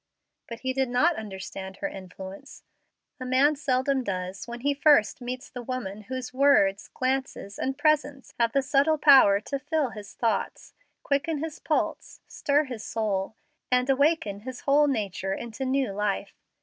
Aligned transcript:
But 0.47 0.61
he 0.61 0.73
did 0.73 0.89
not 0.89 1.15
understand 1.15 1.77
her 1.77 1.87
influence. 1.87 2.63
A 3.19 3.23
man 3.23 3.55
seldom 3.55 4.03
does 4.03 4.47
when 4.47 4.61
he 4.61 4.73
first 4.73 5.21
meets 5.21 5.47
the 5.47 5.61
woman 5.61 6.05
whose 6.05 6.33
words, 6.33 6.87
glances, 6.91 7.59
and 7.59 7.77
presence 7.77 8.33
have 8.39 8.51
the 8.51 8.63
subtle 8.63 8.97
power 8.97 9.39
to 9.41 9.59
fill 9.59 9.91
his 9.91 10.15
thoughts, 10.15 10.73
quicken 11.03 11.37
his 11.37 11.59
pulse, 11.59 12.19
stir 12.27 12.63
his 12.63 12.83
soul, 12.83 13.35
and 13.69 13.91
awaken 13.91 14.39
his 14.39 14.61
whole 14.61 14.87
nature 14.87 15.35
into 15.35 15.65
new 15.65 15.91
life. 15.91 16.33